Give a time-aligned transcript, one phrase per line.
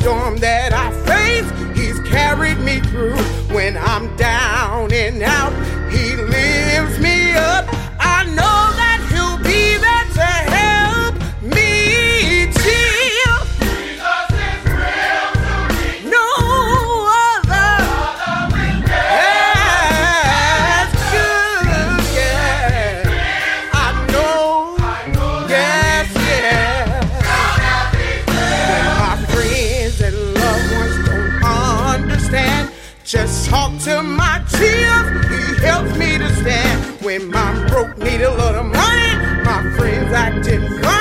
[0.00, 1.48] Storm that I face,
[1.78, 3.16] He's carried me through.
[3.54, 5.52] When I'm down and out,
[38.28, 40.97] a little money, my friends acting funny.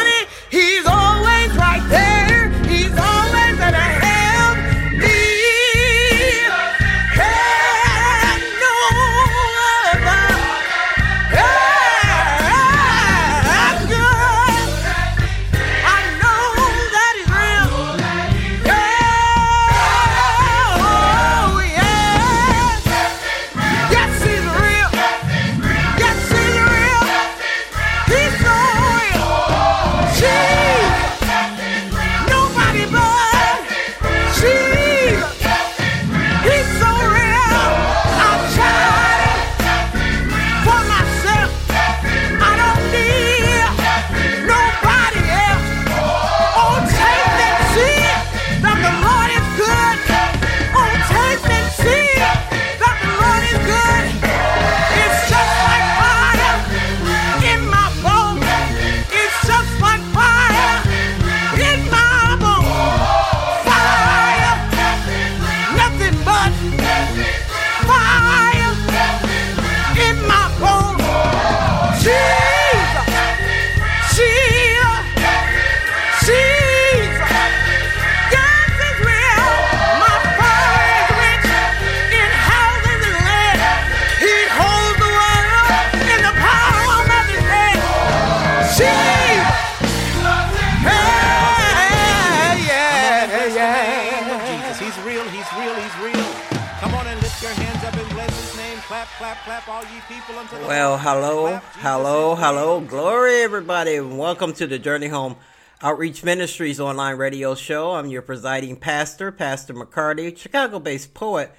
[104.57, 105.35] To the Journey Home
[105.83, 107.91] Outreach Ministries online radio show.
[107.91, 111.53] I'm your presiding pastor, Pastor McCarty, Chicago based poet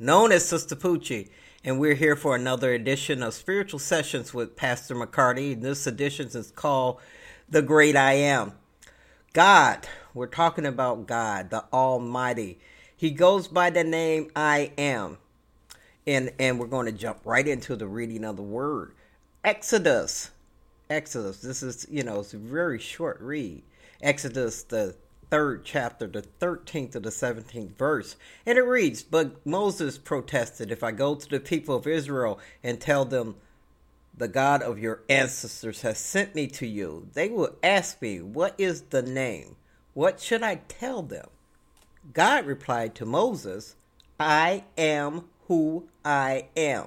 [0.00, 1.28] known as Sister Poochie.
[1.62, 5.52] And we're here for another edition of Spiritual Sessions with Pastor McCarty.
[5.52, 7.00] And this edition is called
[7.48, 8.54] The Great I Am.
[9.32, 12.58] God, we're talking about God, the Almighty.
[12.96, 15.18] He goes by the name I Am
[16.04, 18.94] and and we're going to jump right into the reading of the word
[19.44, 20.30] exodus
[20.90, 21.38] exodus.
[21.40, 23.62] This is you know it's a very short read.
[24.02, 24.96] Exodus the
[25.30, 28.16] third chapter the 13th to the 17th verse.
[28.44, 32.80] And it reads but moses protested if i go to the people of israel and
[32.80, 33.36] tell them
[34.16, 38.54] the god of your ancestors has sent me to you they will ask me what
[38.58, 39.54] is the name?
[39.94, 41.28] What should i tell them
[42.12, 43.76] God replied to Moses,
[44.18, 46.86] I am who I am.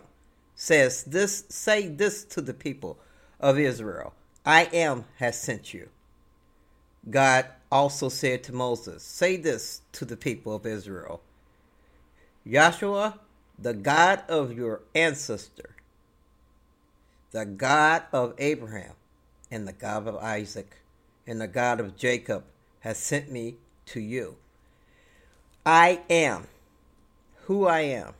[0.56, 2.98] Says this say this to the people
[3.44, 4.14] of Israel.
[4.46, 5.90] I am has sent you.
[7.10, 11.22] God also said to Moses, Say this to the people of Israel.
[12.46, 13.12] Yahweh,
[13.60, 15.76] the God of your ancestor,
[17.32, 18.94] the God of Abraham,
[19.52, 20.78] and the God of Isaac,
[21.28, 22.46] and the God of Jacob
[22.80, 23.56] has sent me
[23.88, 24.38] to you.
[25.66, 26.48] I am
[27.46, 28.14] who I am.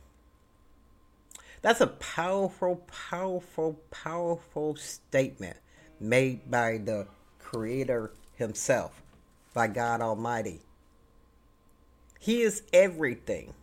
[1.64, 5.56] That's a powerful, powerful, powerful statement
[5.98, 7.06] made by the
[7.38, 9.02] Creator Himself,
[9.54, 10.60] by God Almighty.
[12.20, 13.54] He is everything.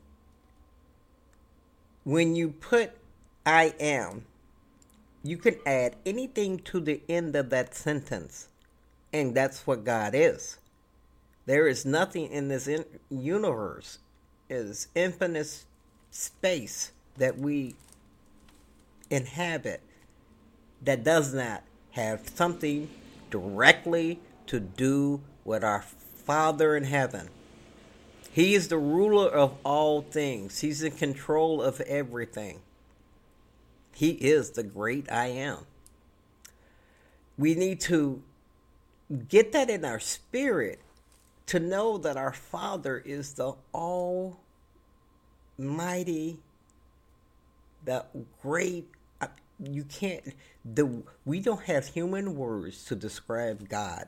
[2.03, 2.91] When you put
[3.45, 4.25] I am
[5.23, 8.47] you can add anything to the end of that sentence,
[9.13, 10.57] and that's what God is.
[11.45, 13.99] There is nothing in this in- universe,
[14.49, 15.65] is infinite
[16.09, 17.75] space that we
[19.11, 19.81] inhabit
[20.81, 22.89] that does not have something
[23.29, 27.29] directly to do with our Father in heaven.
[28.31, 30.61] He is the ruler of all things.
[30.61, 32.61] He's in control of everything.
[33.93, 35.65] He is the great I am.
[37.37, 38.23] We need to
[39.27, 40.79] get that in our spirit
[41.47, 44.37] to know that our Father is the almighty,
[47.83, 48.05] the
[48.41, 48.87] great
[49.61, 50.33] you can't
[50.65, 54.07] the we don't have human words to describe God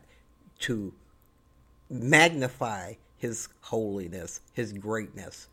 [0.60, 0.94] to
[1.90, 5.48] magnify his holiness, his greatness.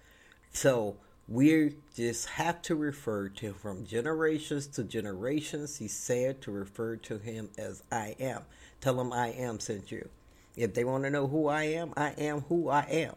[0.52, 0.96] So
[1.28, 5.76] we just have to refer to from generations to generations.
[5.76, 8.42] He said to refer to him as I am.
[8.80, 10.08] Tell him I am sent you.
[10.56, 13.14] If they want to know who I am, I am who I am.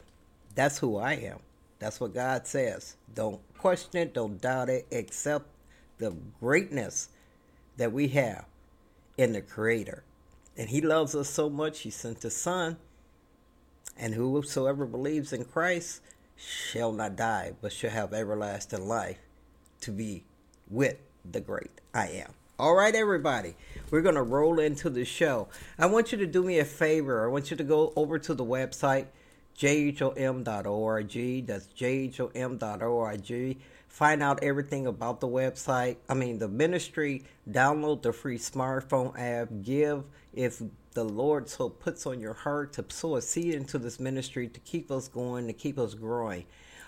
[0.54, 1.40] That's who I am.
[1.80, 2.96] That's what God says.
[3.16, 5.48] Don't question it, don't doubt it, accept
[6.04, 7.10] the greatness
[7.78, 8.46] that we have
[9.18, 10.04] in the Creator.
[10.58, 12.78] And He loves us so much, He sent His Son.
[13.98, 16.02] And whosoever believes in Christ
[16.36, 19.20] shall not die, but shall have everlasting life
[19.82, 20.24] to be
[20.70, 20.98] with
[21.30, 22.34] the great I am.
[22.60, 23.56] All right, everybody,
[23.90, 25.48] we're going to roll into the show.
[25.78, 27.26] I want you to do me a favor.
[27.26, 29.08] I want you to go over to the website,
[29.58, 31.46] jhom.org.
[31.48, 33.58] That's jhom.org.
[33.94, 35.98] Find out everything about the website.
[36.10, 37.26] I mean, the ministry.
[37.48, 39.50] Download the free smartphone app.
[39.62, 40.04] Give
[40.34, 40.64] if
[40.94, 44.60] the Lord so puts on your heart to sow a seed into this ministry to
[44.62, 46.46] keep us going, to keep us growing.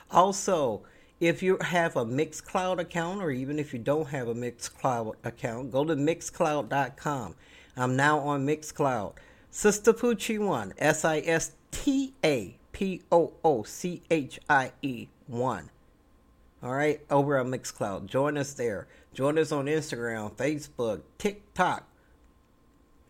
[0.09, 0.81] Also,
[1.19, 5.71] if you have a Mixcloud account, or even if you don't have a Mixcloud account,
[5.71, 7.35] go to Mixcloud.com.
[7.77, 9.13] I'm now on Mixcloud.
[9.51, 15.07] Sister Poochie 1, S I S T A P O O C H I E
[15.27, 15.69] 1.
[16.65, 18.07] All right, over on Mixcloud.
[18.07, 18.87] Join us there.
[19.13, 21.87] Join us on Instagram, Facebook, TikTok,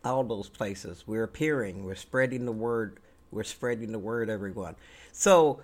[0.04, 1.06] all those places.
[1.08, 1.86] We're appearing.
[1.86, 3.00] We're spreading the word.
[3.32, 4.76] We're spreading the word, everyone.
[5.14, 5.62] So,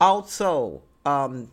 [0.00, 1.50] also, um,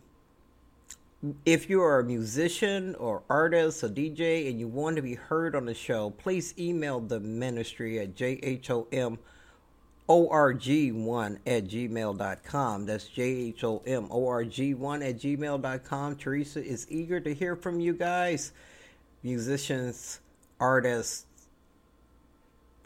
[1.44, 5.56] if you are a musician or artist or DJ and you want to be heard
[5.56, 9.18] on the show, please email the ministry at jhom
[10.10, 12.86] org1 at gmail.com.
[12.86, 16.16] That's J-H-O-M O-R-G-1 at gmail.com.
[16.16, 18.50] Teresa is eager to hear from you guys,
[19.22, 20.18] musicians,
[20.58, 21.26] artists,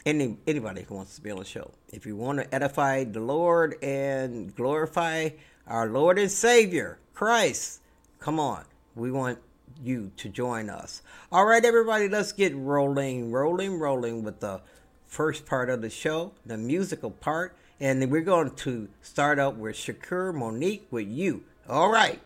[0.05, 1.71] any anybody who wants to be on the show.
[1.89, 5.29] If you want to edify the Lord and glorify
[5.65, 7.81] our Lord and Savior, Christ,
[8.19, 8.65] come on.
[8.93, 9.39] We want
[9.83, 11.01] you to join us.
[11.31, 14.61] All right, everybody, let's get rolling, rolling, rolling with the
[15.07, 17.55] first part of the show, the musical part.
[17.79, 21.43] And we're going to start out with Shakur Monique with you.
[21.67, 22.21] All right.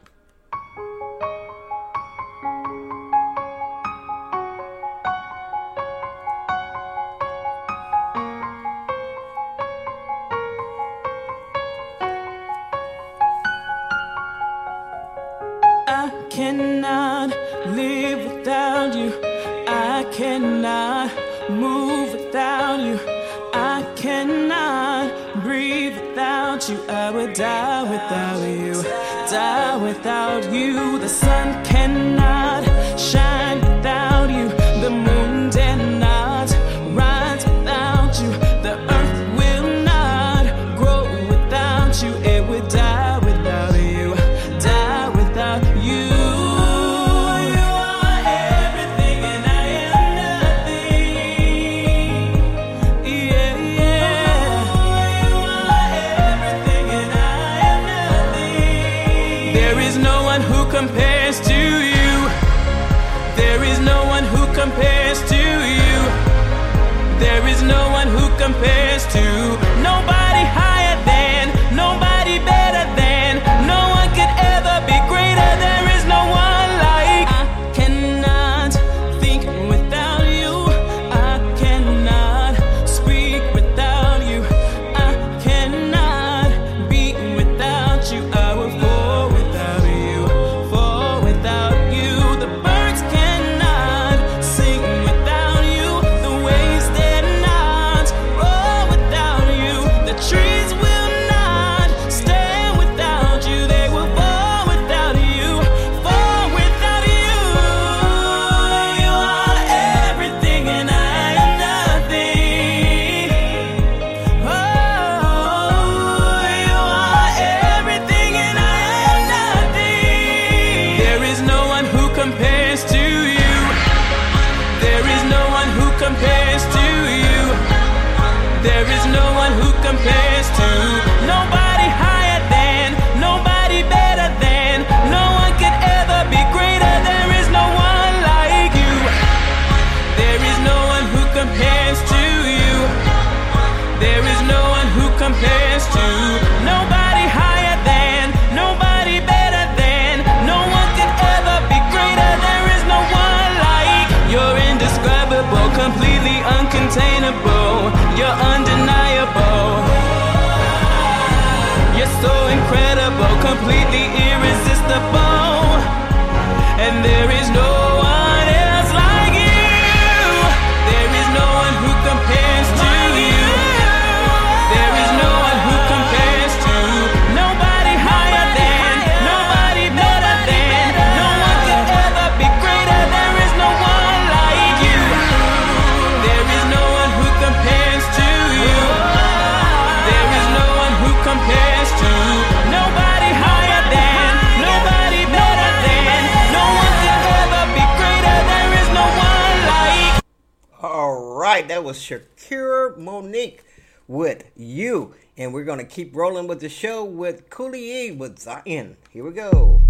[201.90, 203.64] Was Shakira Monique
[204.08, 205.16] with you.
[205.36, 208.96] And we're going to keep rolling with the show with Cooley with Zion.
[209.10, 209.82] Here we go.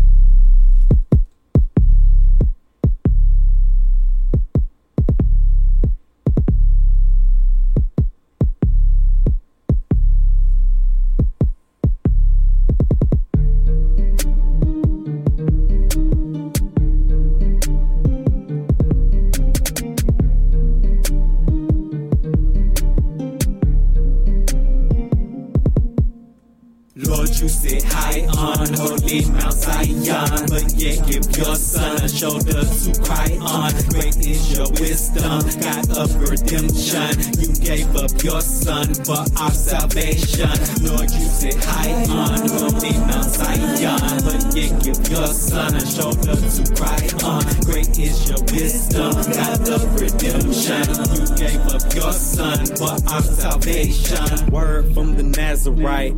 [29.10, 33.72] Holy Mount Zion, but yet give your son a shoulder to cry on.
[33.90, 37.18] Great is your wisdom, God of redemption.
[37.40, 40.50] You gave up your son for our salvation.
[40.84, 46.36] Lord, you sit high on holy Mount Zion, but yet give your son a shoulder
[46.36, 47.44] to cry on.
[47.66, 50.86] Great is your wisdom, God of redemption.
[51.16, 54.52] You gave up your son for our salvation.
[54.52, 56.14] Word from the Nazarite.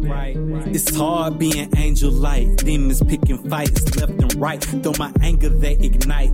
[0.73, 2.63] It's hard being angel light.
[2.81, 4.59] Demons picking fights left and right.
[4.59, 6.31] Though my anger they ignite.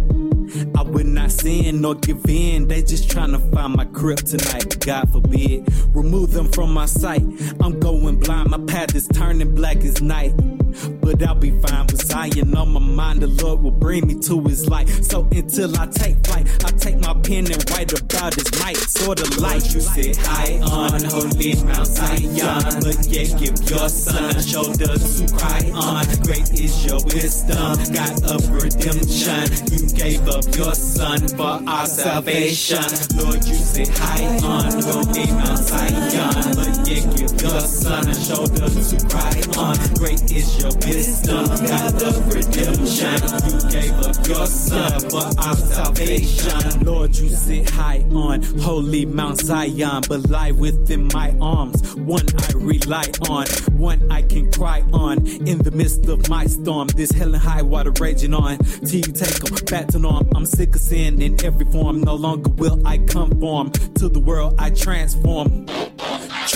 [0.77, 2.69] I would not sin nor give in.
[2.69, 4.85] They just trying to find my kryptonite.
[4.85, 5.67] God forbid.
[5.93, 7.21] Remove them from my sight.
[7.59, 8.49] I'm going blind.
[8.51, 10.31] My path is turning black as night.
[11.07, 13.21] But I'll be fine with Zion on my mind.
[13.21, 14.89] The Lord will bring me to his light.
[14.89, 18.75] So until I take flight, I take my pen and write about his might.
[18.75, 22.63] Sort of like you sit high on holy Mount Zion.
[22.83, 26.03] But yet give your son a shoulder to cry on.
[26.27, 29.47] Great is your wisdom, God of redemption.
[29.71, 32.83] You gave up your son for our salvation.
[33.15, 36.35] Lord, you sit high on holy Mount Zion.
[36.51, 39.77] But yet give your son a shoulder to cry on.
[39.95, 43.13] Great is your wisdom, God of redemption.
[43.45, 46.83] You gave up your son for our salvation.
[46.83, 51.95] Lord, you sit high on holy Mount Zion, but lie within my arms.
[51.95, 53.45] One I rely on,
[53.77, 55.27] one I can cry on.
[55.47, 58.57] In the midst of my storm, this hell and high water raging on.
[58.57, 60.27] Till you take them back to norm.
[60.35, 62.01] I'm sick of sin in every form.
[62.01, 65.67] No longer will I conform to the world I transform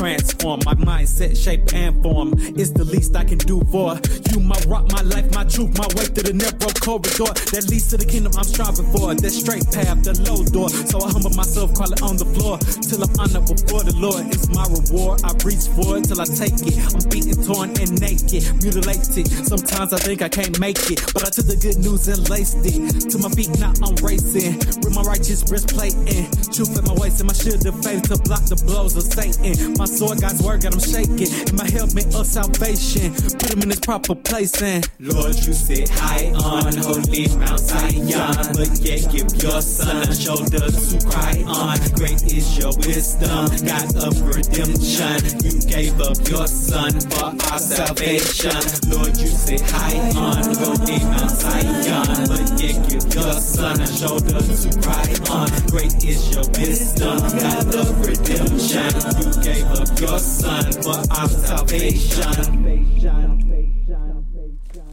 [0.01, 2.33] transform my mindset, shape, and form.
[2.57, 4.01] It's the least I can do for
[4.33, 4.39] you.
[4.41, 8.01] My rock, my life, my truth, my way to the narrow corridor that leads to
[8.01, 9.13] the kingdom I'm striving for.
[9.13, 10.73] That straight path, the low door.
[10.89, 14.25] So I humble myself, crawl it on the floor till I'm honored before the Lord.
[14.33, 15.21] It's my reward.
[15.21, 16.81] I reach for it till I take it.
[16.81, 19.29] I'm beaten, torn, and naked, mutilated.
[19.29, 22.65] Sometimes I think I can't make it, but I took the good news and laced
[22.65, 23.53] it to my feet.
[23.61, 24.57] Now I'm racing
[25.01, 28.43] my righteous breastplate and truth at my waist and my shield of faith to block
[28.45, 29.73] the blows of Satan.
[29.77, 31.31] My sword, God's word, got him shaking.
[31.47, 34.61] And my helmet of salvation, put him in his proper place.
[34.61, 40.15] And Lord, you sit high on holy Mount Zion, but yet give your son a
[40.15, 41.77] shoulder to cry on.
[41.97, 45.17] Great is your wisdom, God of redemption.
[45.41, 48.59] You gave up your son for our salvation.
[48.91, 54.39] Lord, you sit high on holy Mount Zion, but yet give your son a shoulder
[54.41, 54.90] to cry
[55.29, 55.49] on.
[55.67, 58.91] Great is your wisdom, God of redemption.
[59.17, 63.01] You gave up your son for our salvation.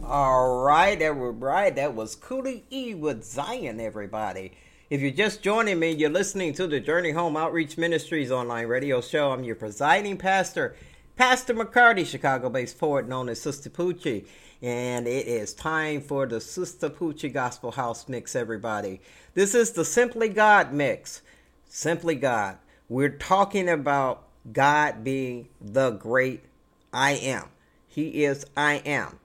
[0.03, 1.75] All right, that was right.
[1.75, 4.53] That was Cooley E with Zion, everybody.
[4.89, 9.01] If you're just joining me, you're listening to the Journey Home Outreach Ministries online radio
[9.01, 9.31] show.
[9.31, 10.75] I'm your presiding pastor,
[11.15, 14.25] Pastor McCarty, Chicago based poet known as Sister Poochie.
[14.61, 18.99] And it is time for the Sister Poochie Gospel House mix, everybody.
[19.33, 21.21] This is the Simply God mix.
[21.69, 22.57] Simply God.
[22.89, 26.43] We're talking about God being the great
[26.91, 27.45] I am.
[27.87, 29.19] He is I am.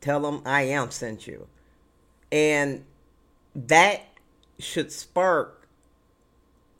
[0.00, 1.48] Tell him I am sent you.
[2.30, 2.84] And
[3.54, 4.02] that
[4.58, 5.68] should spark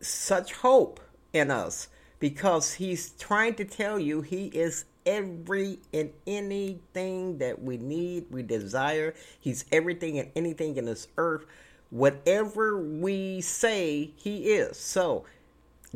[0.00, 1.00] such hope
[1.32, 7.78] in us because he's trying to tell you he is every and anything that we
[7.78, 9.14] need, we desire.
[9.40, 11.46] He's everything and anything in this earth.
[11.90, 14.76] Whatever we say, he is.
[14.76, 15.24] So,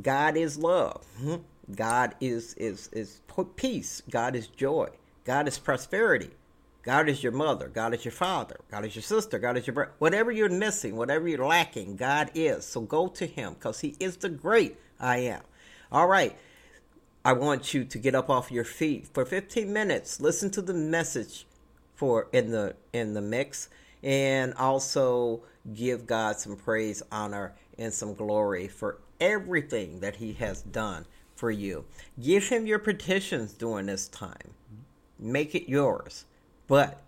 [0.01, 1.05] God is love.
[1.19, 1.37] Hmm?
[1.75, 3.21] God is is is
[3.57, 4.03] peace.
[4.09, 4.89] God is joy.
[5.25, 6.31] God is prosperity.
[6.83, 7.69] God is your mother.
[7.69, 8.59] God is your father.
[8.71, 9.39] God is your sister.
[9.39, 9.93] God is your brother.
[9.99, 12.65] Whatever you're missing, whatever you're lacking, God is.
[12.65, 15.43] So go to Him because He is the great I am.
[15.93, 16.37] All right.
[17.25, 20.21] I want you to get up off your feet for 15 minutes.
[20.21, 21.47] Listen to the message
[21.95, 23.69] for in the in the mix,
[24.03, 25.43] and also
[25.75, 31.05] give God some praise, honor, and some glory for everything that He has done
[31.37, 31.85] for you.
[32.21, 34.55] Give Him your petitions during this time.
[35.19, 36.25] Make it yours
[36.71, 37.03] but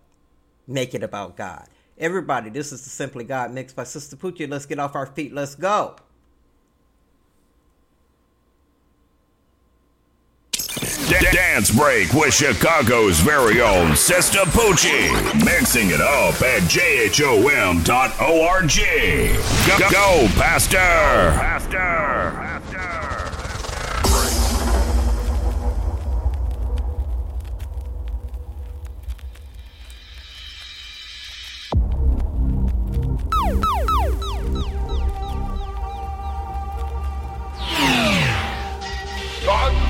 [0.67, 1.69] make it about God.
[1.97, 4.49] Everybody, this is the Simply God mix by Sister Poochie.
[4.49, 5.33] Let's get off our feet.
[5.33, 5.95] Let's go.
[11.31, 15.11] Dance break with Chicago's very own Sister Poochie.
[15.45, 17.83] Mixing it up at jhom.org.
[19.67, 20.77] Go, go, go, Pastor.
[20.77, 22.49] Pastor.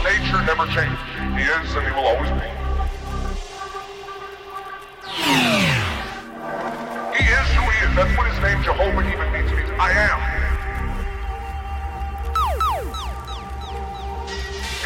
[0.04, 1.13] Nature never changes.
[1.36, 2.48] He is and he will always be.
[7.18, 7.96] He is who he is.
[7.96, 9.52] That's what his name Jehovah even means.
[9.52, 10.20] It means I am.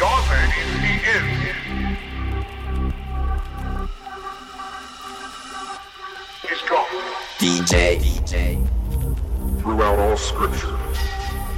[0.00, 1.24] God's name means he is.
[6.48, 6.88] He's God.
[7.38, 8.34] DJ, DJ.
[9.60, 10.78] Throughout all scripture,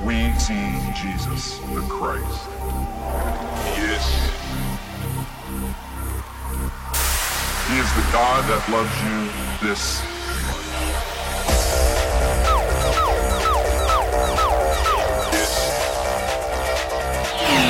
[0.05, 3.50] we see Jesus the Christ.
[7.71, 9.31] He is the God that loves you
[9.63, 10.03] this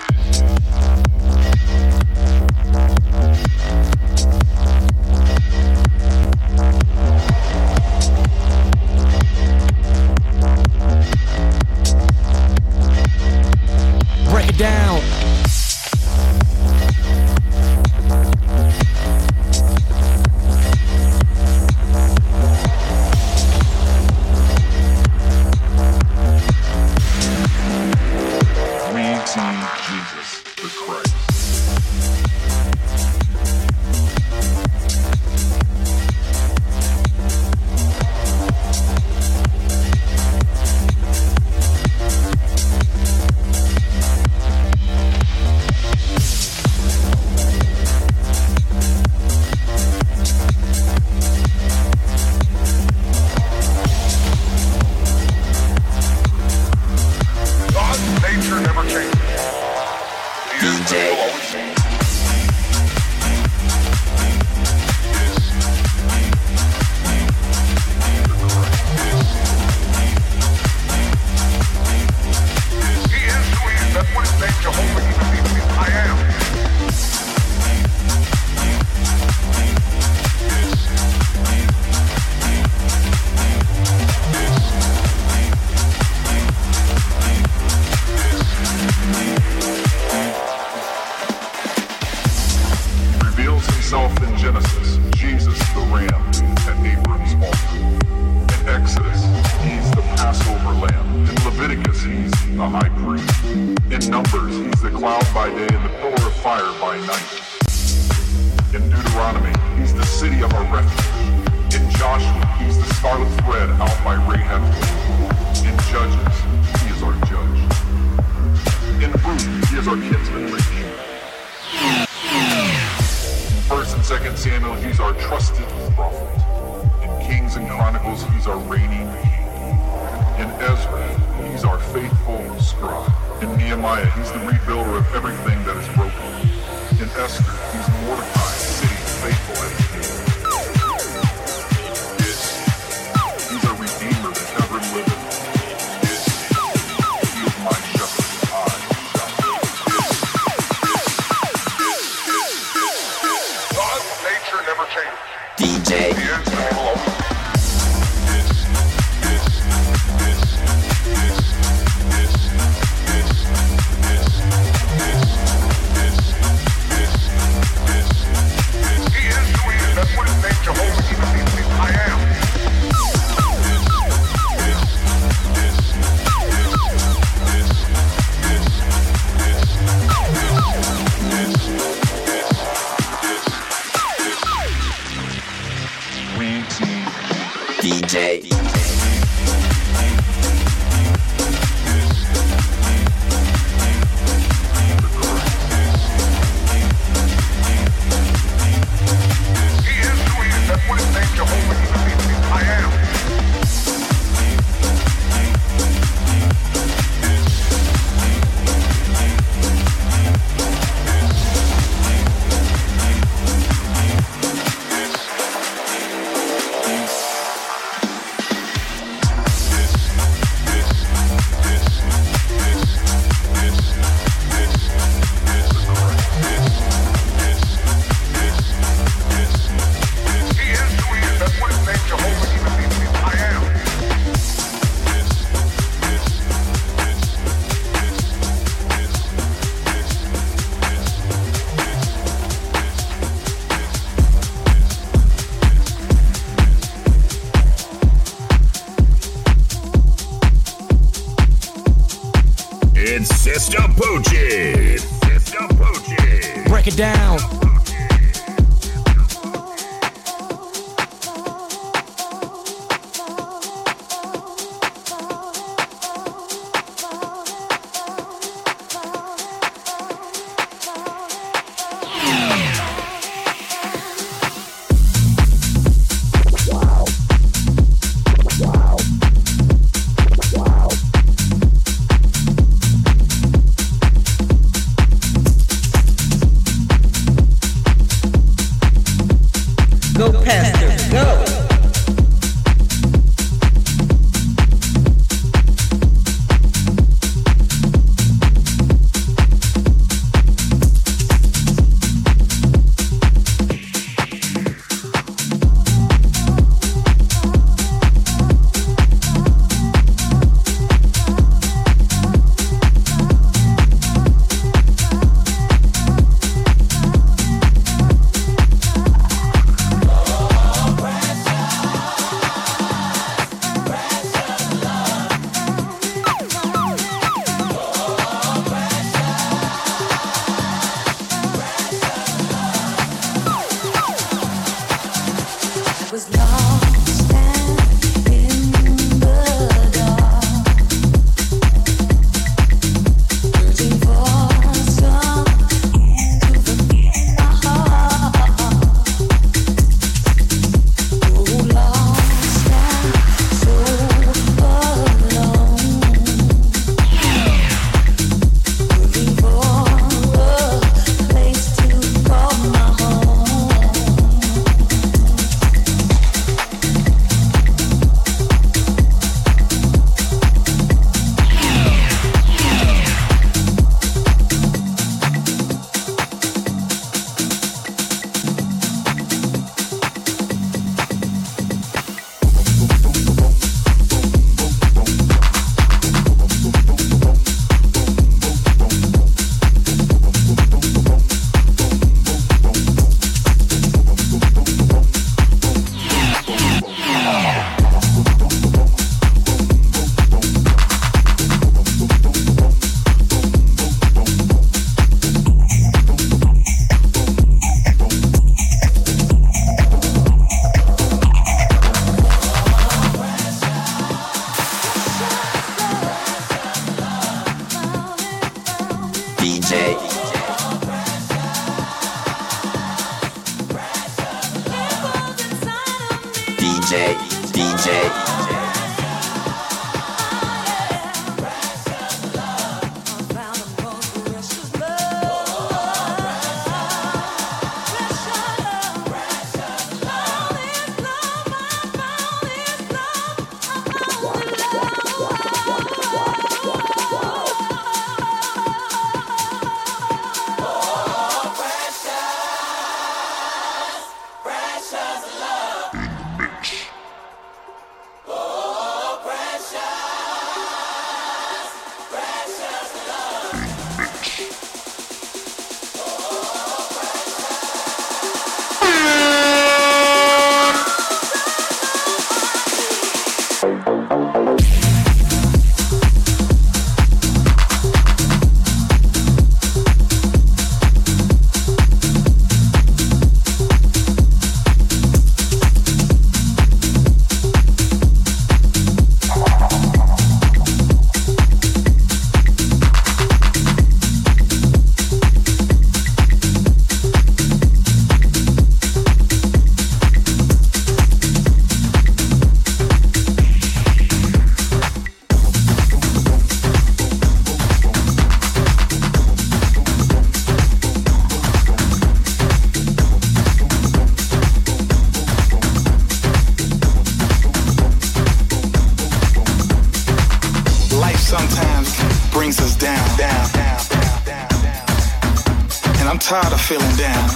[526.32, 527.30] tired of feeling down.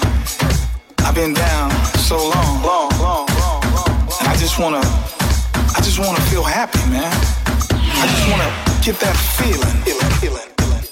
[0.99, 3.91] I've been down so long, long, long, long, long.
[4.19, 4.79] And I just wanna,
[5.75, 7.11] I just wanna feel happy, man.
[8.01, 8.49] I just wanna
[8.81, 10.85] get that feeling, feeling, feeling, feeling.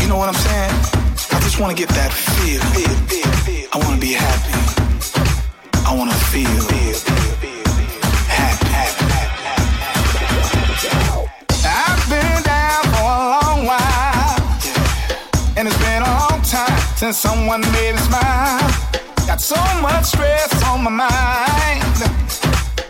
[0.00, 0.74] You know what I'm saying?
[1.30, 3.68] I just wanna get that feel, feel, feel, feel.
[3.72, 4.54] I wanna be happy.
[5.86, 7.21] I wanna feel, feel, feel.
[17.02, 18.60] Since someone made me smile.
[19.26, 21.82] Got so much stress on my mind.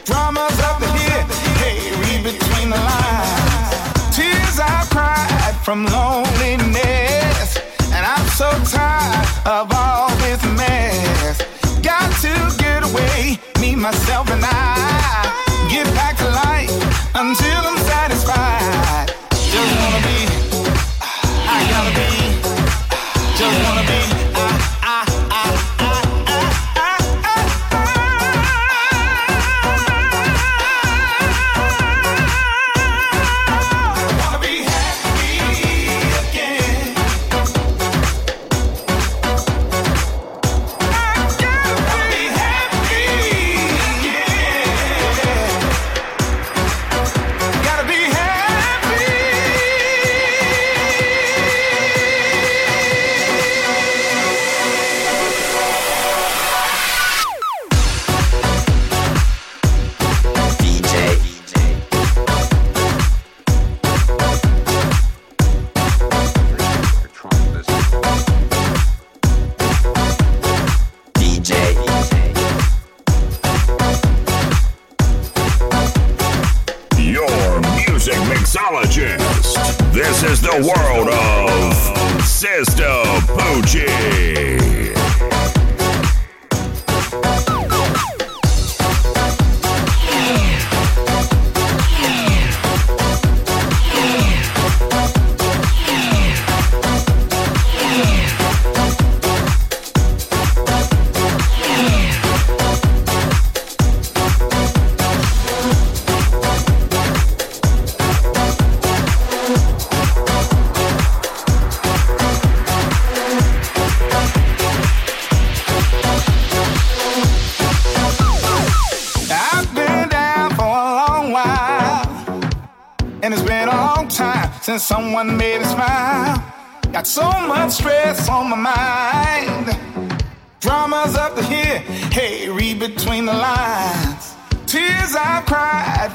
[0.05, 1.22] Dramas up here,
[1.62, 4.14] hey, read between the lines.
[4.14, 7.57] Tears I cried from loneliness,
[7.94, 11.40] and I'm so tired of all this mess.
[11.81, 15.33] Got to get away, me, myself, and I.
[15.70, 16.75] Get back to life
[17.14, 19.09] until I'm satisfied.
[19.53, 20.20] Just wanna be,
[21.48, 22.11] I gotta be,
[23.42, 24.21] just wanna be.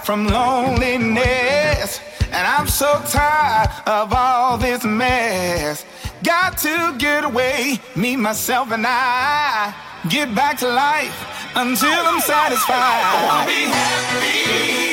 [0.07, 1.99] From loneliness,
[2.31, 5.83] and I'm so tired of all this mess.
[6.23, 9.75] Got to get away, me, myself, and I.
[10.07, 12.77] Get back to life until I'm satisfied.
[12.77, 14.86] I wanna be happy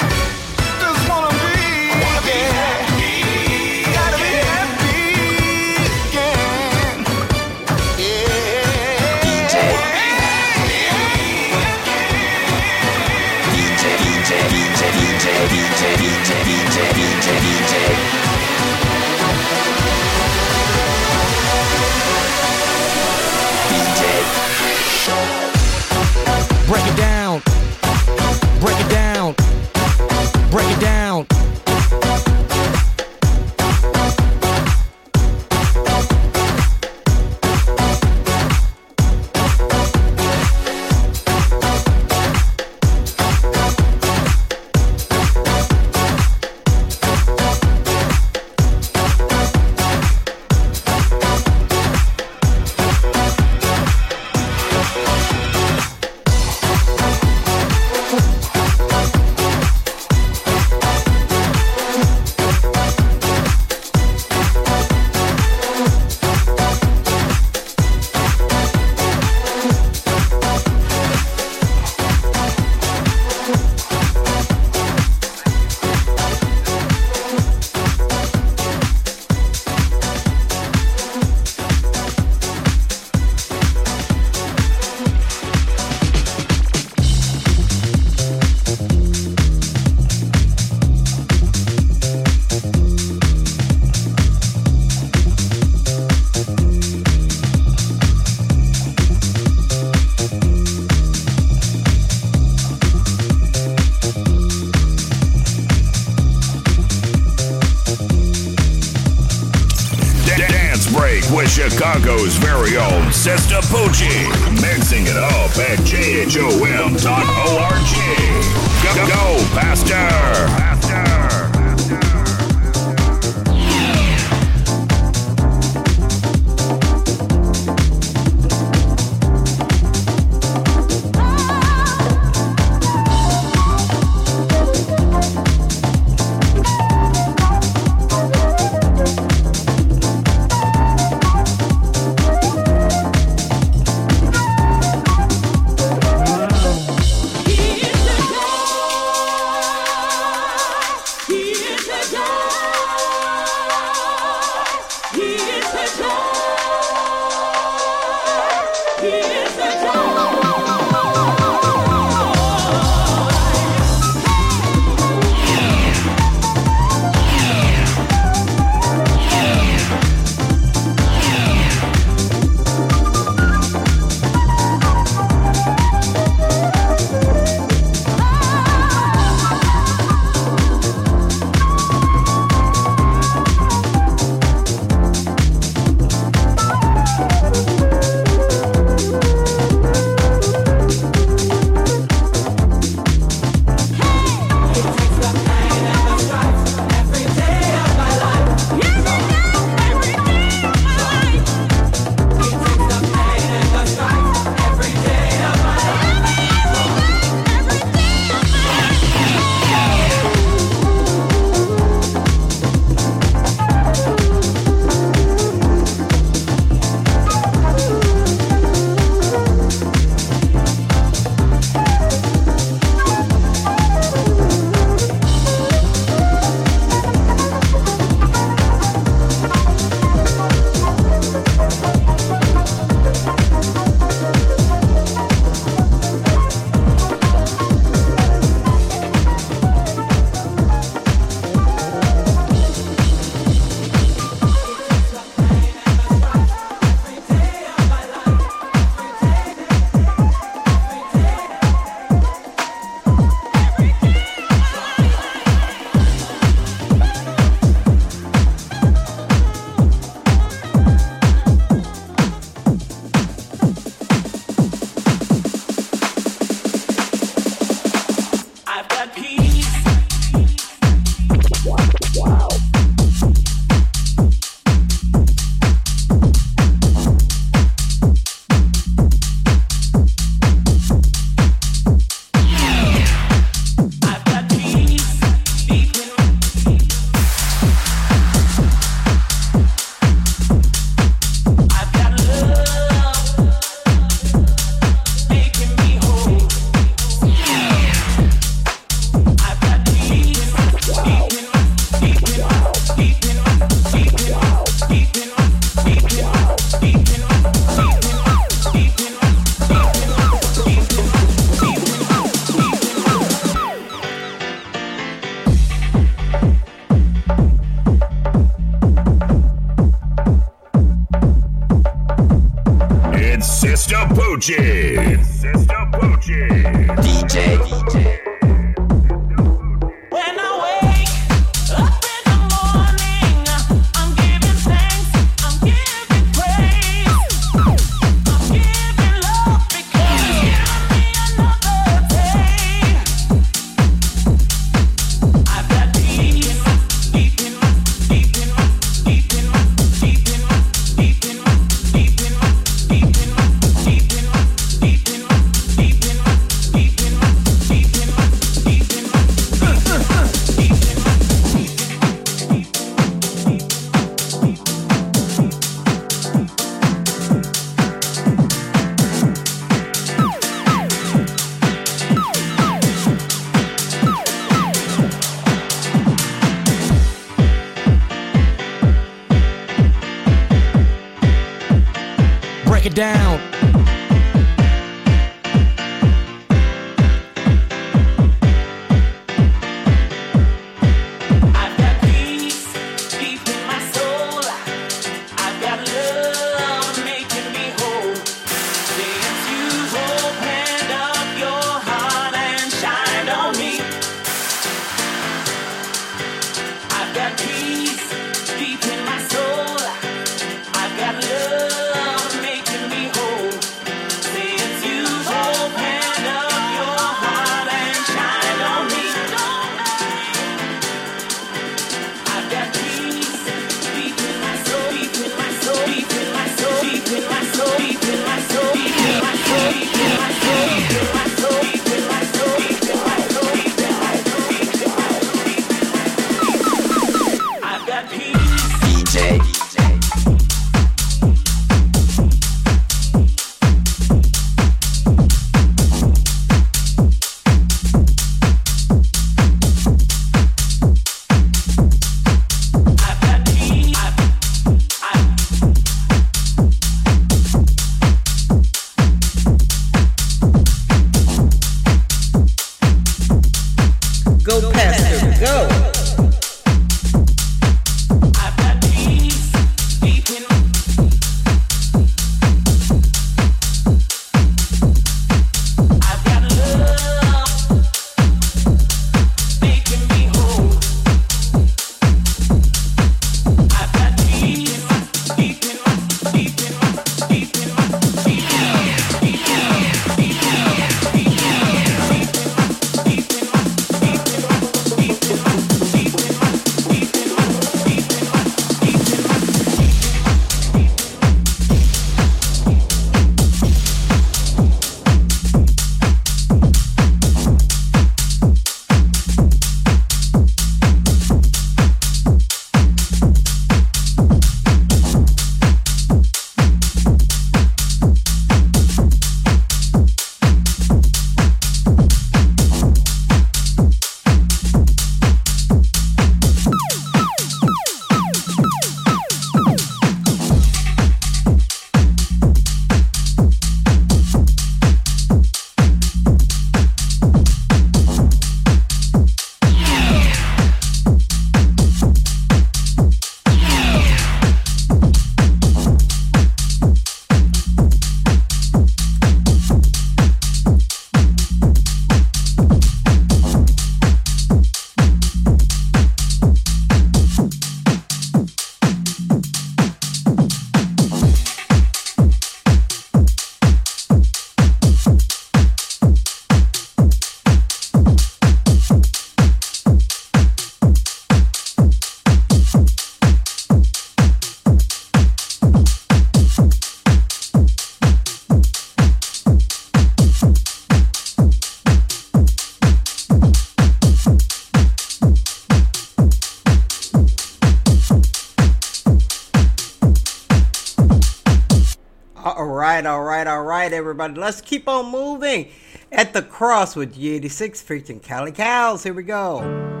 [594.01, 594.33] everybody.
[594.33, 595.69] Let's keep on moving.
[596.11, 599.03] At the cross with G86 featuring Cali Cows.
[599.03, 600.00] Here we go.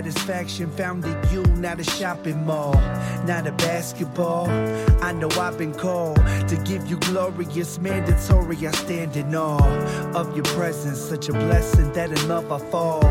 [0.00, 2.72] Satisfaction found in you, not a shopping mall,
[3.26, 4.48] not a basketball.
[5.02, 6.16] I know I've been called
[6.48, 8.66] to give you glorious, mandatory.
[8.66, 9.60] I stand in awe
[10.14, 10.98] of your presence.
[10.98, 13.02] Such a blessing that in love I fall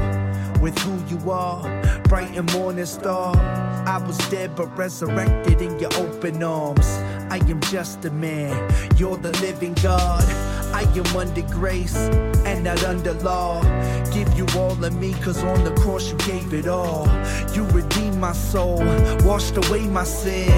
[0.62, 1.62] with who you are.
[2.06, 3.36] Bright and morning star.
[3.38, 6.88] I was dead but resurrected in your open arms.
[7.30, 8.58] I am just a man.
[8.98, 10.24] You're the living God.
[10.74, 13.62] I am under grace and not under law.
[14.14, 17.08] Give you all of me, cause on the cross you gave it all.
[17.54, 18.84] You redeemed my soul,
[19.24, 20.52] washed away my sin.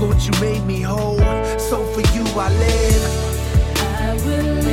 [0.00, 1.18] Lord, you made me whole.
[1.58, 3.04] So for you I live.
[4.00, 4.67] I will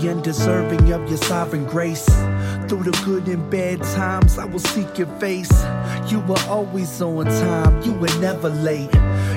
[0.00, 2.06] unworthy and deserving of your sovereign grace.
[2.68, 5.50] Through the good and bad times, I will seek your face.
[6.08, 8.92] You were always on time, you were never late.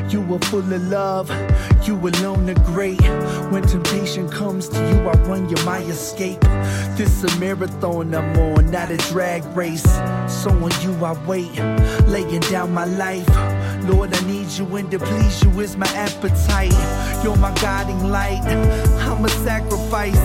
[0.10, 1.30] You were full of love,
[1.84, 3.02] you alone are great.
[3.52, 6.42] When temptation comes to you, I run, you're my escape.
[6.96, 9.84] This a marathon I'm on, not a drag race.
[10.28, 11.56] So on you I wait,
[12.08, 13.53] laying down my life.
[13.86, 16.72] Lord, I need you and to please you is my appetite.
[17.24, 18.42] You're my guiding light.
[18.44, 20.16] I'm a sacrifice.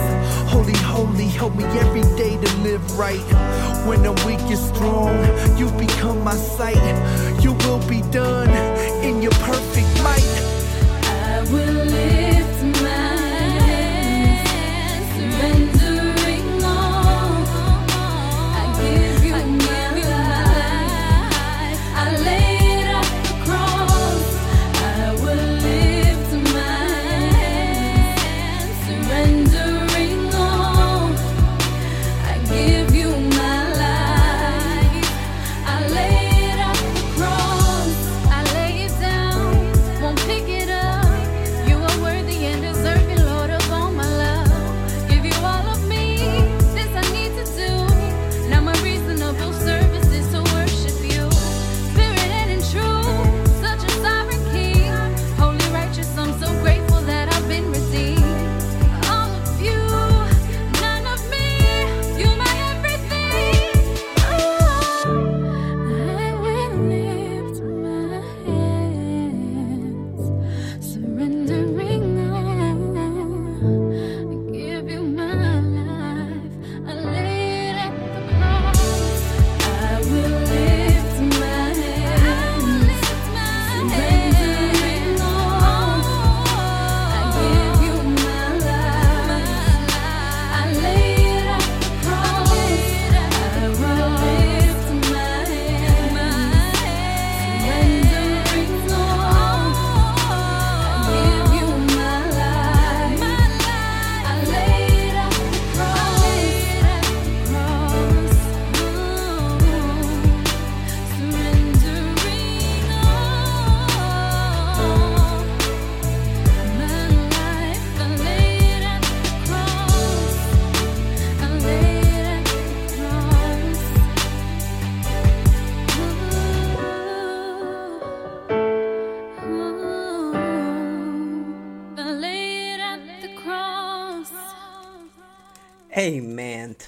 [0.48, 3.18] Holy, holy, help me every day to live right.
[3.86, 5.16] When I'm weak, you're strong.
[5.58, 6.76] You become my sight.
[7.42, 8.50] You will be done
[9.04, 10.27] in your perfect might.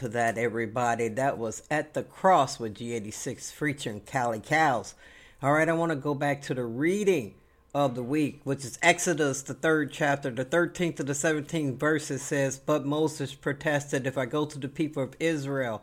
[0.00, 1.08] To that, everybody.
[1.08, 4.94] That was At the Cross with G86 featuring Cali Cows.
[5.42, 7.34] All right, I want to go back to the reading
[7.74, 12.10] of the week, which is Exodus, the third chapter, the 13th to the 17th verse.
[12.10, 15.82] It says, But Moses protested, If I go to the people of Israel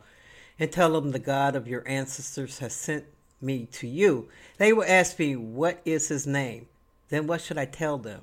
[0.58, 3.06] and tell them the God of your ancestors has sent
[3.40, 6.66] me to you, they will ask me, What is his name?
[7.10, 8.22] Then what should I tell them?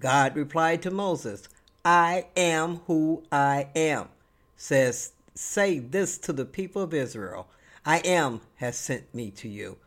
[0.00, 1.50] God replied to Moses,
[1.84, 4.08] I am who I am.
[4.56, 7.48] Says, Say this to the people of Israel
[7.84, 9.78] I am has sent me to you.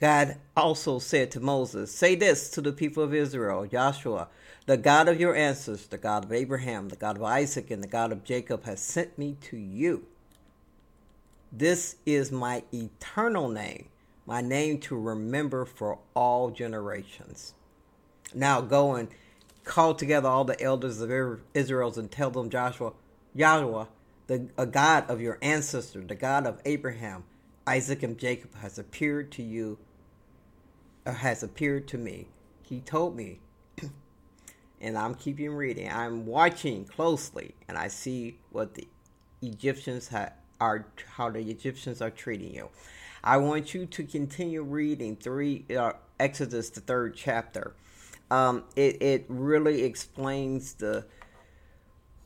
[0.00, 4.28] God also said to Moses, Say this to the people of Israel Joshua,
[4.66, 7.88] the God of your ancestors, the God of Abraham, the God of Isaac, and the
[7.88, 10.06] God of Jacob has sent me to you.
[11.52, 13.88] This is my eternal name,
[14.26, 17.54] my name to remember for all generations.
[18.34, 19.08] Now go and
[19.64, 21.10] call together all the elders of
[21.54, 22.92] Israel and tell them, Joshua,
[23.34, 23.84] Yahweh,
[24.26, 27.24] the a God of your ancestor, the God of Abraham,
[27.66, 29.78] Isaac, and Jacob, has appeared to you,
[31.04, 32.28] or has appeared to me.
[32.62, 33.40] He told me,
[34.80, 35.90] and I'm keeping reading.
[35.90, 38.88] I'm watching closely, and I see what the
[39.42, 42.70] Egyptians ha- are, how the Egyptians are treating you.
[43.22, 47.74] I want you to continue reading three uh, Exodus, the third chapter.
[48.30, 51.04] Um, it it really explains the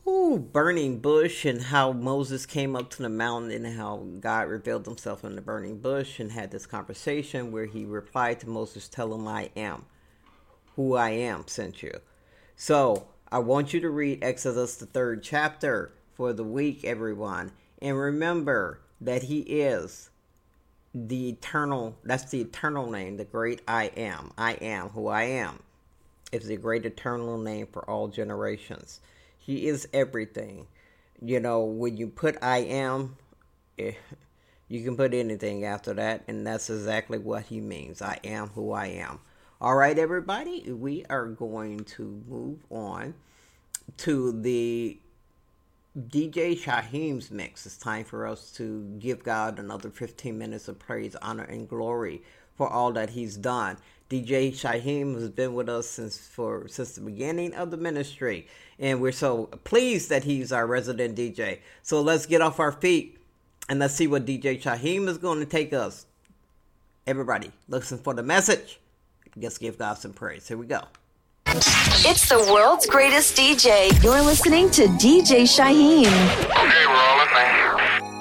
[0.09, 4.85] ooh, burning bush and how Moses came up to the mountain and how God revealed
[4.85, 9.13] himself in the burning bush and had this conversation where he replied to Moses, Tell
[9.13, 9.85] him I am
[10.75, 11.91] who I am sent you.
[12.55, 17.51] So I want you to read Exodus, the third chapter for the week, everyone.
[17.81, 20.09] And remember that he is
[20.93, 24.31] the eternal, that's the eternal name, the great I am.
[24.37, 25.59] I am who I am.
[26.31, 28.99] It's the great eternal name for all generations.
[29.49, 30.67] He is everything.
[31.19, 33.17] You know, when you put I am,
[33.79, 33.93] eh,
[34.67, 37.99] you can put anything after that, and that's exactly what he means.
[37.99, 39.19] I am who I am.
[39.59, 43.15] All right, everybody, we are going to move on
[43.97, 44.99] to the
[45.97, 47.65] DJ Shyhiem's mix.
[47.65, 52.21] It's time for us to give God another 15 minutes of praise, honor, and glory
[52.55, 53.77] for all that He's done.
[54.09, 58.47] DJ Shyhiem has been with us since for since the beginning of the ministry,
[58.79, 61.59] and we're so pleased that he's our resident DJ.
[61.83, 63.19] So let's get off our feet
[63.67, 66.05] and let's see what DJ Shyhiem is going to take us.
[67.05, 68.79] Everybody, listen for the message.
[69.35, 70.47] Let's give God some praise.
[70.47, 70.81] Here we go.
[71.51, 73.91] It's the world's greatest DJ.
[74.03, 76.05] You're listening to DJ Shyhiem.
[76.05, 78.18] Okay, we're all listening.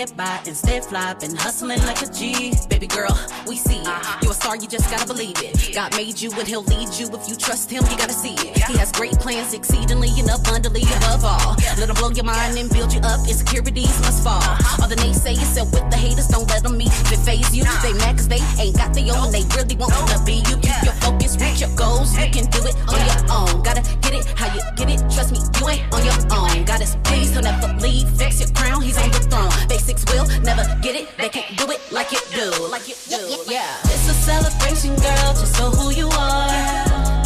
[0.00, 2.54] Get by instead fly, been hustling like a G.
[2.70, 3.12] Baby girl,
[3.46, 3.86] we see it.
[3.86, 4.18] Uh-huh.
[4.22, 5.74] You're a star, you just gotta believe it.
[5.74, 7.06] God made you and he'll lead you.
[7.12, 8.64] If you trust him, you gotta see it.
[8.64, 11.52] He has great plans, exceedingly and abundantly above all.
[11.76, 13.20] Let him blow your mind and build you up.
[13.28, 14.40] Insecurities must fall.
[14.40, 14.82] Uh-huh.
[14.82, 16.92] All the naysayers sell with the haters, don't let them meet.
[17.04, 19.28] If it phase you, they mad cause they ain't got their own.
[19.36, 20.56] They really want to be you.
[20.64, 22.16] Keep your focus, reach your goals.
[22.16, 23.62] You can do it on your own.
[23.62, 25.00] Gotta get it how you get it.
[25.12, 26.64] Trust me, you ain't on your own.
[26.64, 28.08] God is pleased, he'll never leave.
[28.16, 29.52] Fix your crown, he's on the throne.
[29.68, 31.08] Basics will never get it.
[31.18, 32.48] They can't do it like you do.
[32.70, 33.22] Like you do.
[33.50, 33.66] Yeah.
[33.84, 36.48] It's a celebration, girl, just for who you are.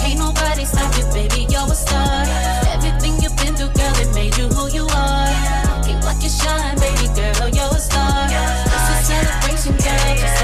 [0.05, 2.25] Ain't nobody stop you, baby, you're a star.
[2.75, 5.31] Everything you've been through, girl, it made you who you are.
[5.85, 8.29] Can't block your shine, baby girl, you're a star.
[8.29, 10.44] It's a celebration, girl, just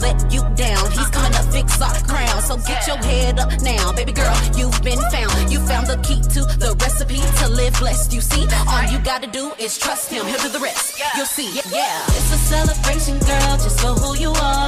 [0.00, 0.90] let you down.
[0.92, 2.42] He's coming to fix our crown.
[2.42, 4.34] So get your head up now, baby girl.
[4.56, 5.52] You've been found.
[5.52, 8.12] You found the key to the recipe to live blessed.
[8.12, 10.26] You see, all you gotta do is trust Him.
[10.26, 11.00] He'll do the rest.
[11.16, 11.50] You'll see.
[11.70, 14.65] Yeah, it's a celebration, girl, just for who you are.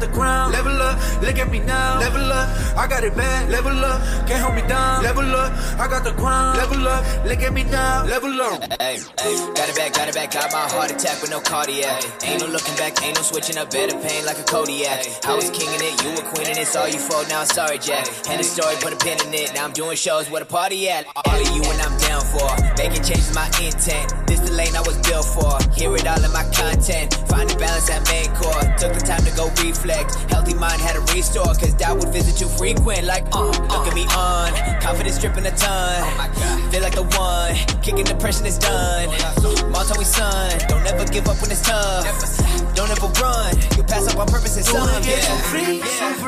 [0.00, 0.77] The crown, level
[1.22, 2.48] look at me now, level up.
[2.76, 5.52] I got it bad, level up, can't hold me down, level up.
[5.78, 8.62] I got the crown, level up, look at me now, level up.
[8.80, 12.04] Hey, hey, got it back, got it back, got my heart attack with no cardiac.
[12.24, 15.26] Ain't no looking back, ain't no switching up, better pain like a Kodiak.
[15.26, 17.78] I was kinging it, you were queening it, it's all you fault, now I'm sorry,
[17.78, 18.06] Jack.
[18.28, 20.88] And the story, put a pin in it, now I'm doing shows, where the party
[20.88, 21.06] at?
[21.16, 24.12] All of you and I'm down for, making changes my intent.
[24.26, 27.14] This the lane I was built for, hear it all in my content.
[27.28, 30.14] Find the balance at main core, took the time to go reflect.
[30.30, 33.94] Healthy mind had a restore, cause doubt would visit you frequent, like, uh, look at
[33.94, 34.48] me on.
[34.80, 36.00] Confidence dripping a ton,
[36.72, 37.52] feel like the one,
[37.84, 39.08] kicking depression is done.
[39.70, 42.08] Mom told son, don't ever give up when it's tough.
[42.74, 45.28] Don't ever run, you pass up on purpose and Tuve son, que yeah.
[45.28, 45.80] sufrir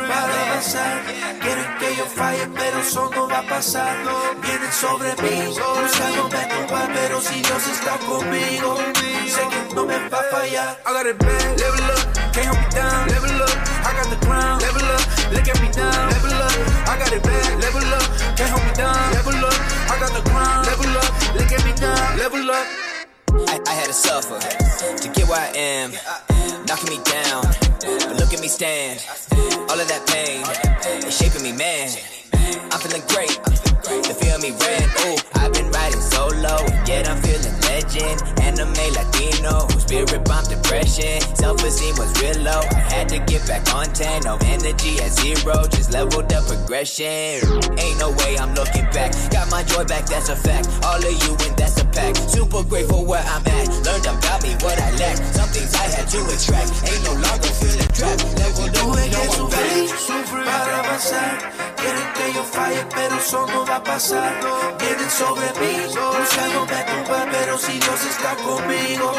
[0.09, 0.95] para avanzar.
[1.41, 3.97] Quieren que yo falle, pero eso no va a pasar.
[4.43, 8.77] Vienen sobre mí, buscándome tumbar, pero si Dios está conmigo,
[9.27, 10.79] sé que no me va a fallar.
[10.85, 13.70] I got it bad, level up, can't hold me down, level up.
[14.11, 16.51] The crown, level up, look at me now, level up.
[16.91, 18.03] I got it bad, level up,
[18.37, 19.55] can't hold me down, level up.
[19.87, 22.67] I got the crown, level up, look at me now, level up.
[23.47, 25.93] I, I had to suffer to get where I am,
[26.67, 27.47] knocking me down.
[28.11, 28.99] But look at me stand,
[29.71, 30.43] all of that pain
[31.07, 31.95] is shaping me, man.
[32.75, 33.39] I'm feeling great,
[33.87, 34.91] the feel me red.
[35.07, 38.19] Ooh, I've been riding solo, yet I'm feeling legend.
[38.43, 41.21] Anime Latino, spirit bomb depression.
[41.35, 42.63] Self esteem was real low.
[42.71, 47.43] I had to get back on 10, no energy at zero, just leveled up progression.
[47.75, 49.11] Ain't no way I'm looking back.
[49.31, 50.69] Got my joy back, that's a fact.
[50.87, 52.15] All of you and that's a pack.
[52.17, 53.67] Super grateful where I'm at.
[53.87, 55.17] Learned about me what I lack.
[55.35, 56.71] Some things I had to extract.
[56.87, 58.23] Ain't no longer feeling trapped.
[58.39, 59.71] Leveled up, no I'm back.
[60.07, 61.35] sufrir para avanzar.
[61.77, 62.00] Quieren que
[62.33, 64.33] yo falle, pero eso no va a pasar.
[64.79, 69.13] Vienen sobre mí, buscándome tumbar, pero si Dios está conmigo,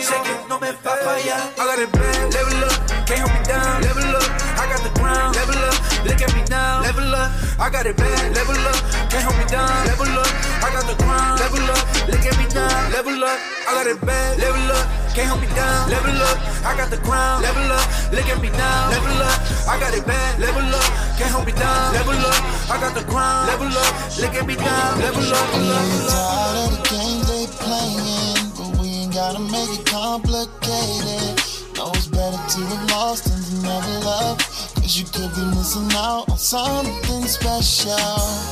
[0.00, 1.52] sé que no me va a fallar.
[1.56, 4.30] I got it bad, level up, can't hold me down, level up.
[4.58, 5.75] I got the crown, level up,
[6.06, 7.30] look at me now, level up.
[7.58, 8.78] I got it bad, level up,
[9.10, 10.30] can't hold me down, level up.
[10.62, 13.38] I got the crown, level up, look at me now, level up.
[13.66, 16.38] I got it bad, level up, can't hold me down, level up.
[16.64, 19.38] I got the crown, level up, look at me now, level up.
[19.66, 22.40] I got it bad, level up, can't hold me down, level up.
[22.70, 26.14] I got the crown, level up, look at me now, level up, level up.
[26.14, 31.40] Tired of the game they playing, but we ain't gotta make it complicated.
[31.76, 34.55] No, it's better to have lost than to never love.
[34.86, 37.90] Cause you could be missing out on something special.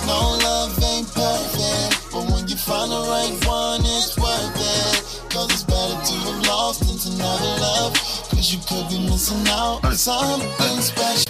[0.05, 5.31] No love ain't perfect, but when you find the right one, it's worth it.
[5.31, 7.95] Cause it's better to have lost than to never love.
[8.35, 11.23] Cause you could be missing out on something special.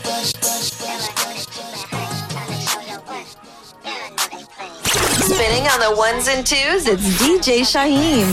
[5.20, 8.32] Spinning on the ones and twos, it's DJ Shyhiem.